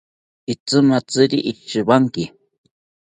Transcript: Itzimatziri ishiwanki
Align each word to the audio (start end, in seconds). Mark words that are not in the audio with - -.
Itzimatziri 0.53 1.37
ishiwanki 1.51 2.23